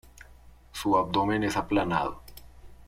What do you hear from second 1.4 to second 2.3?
es aplanado.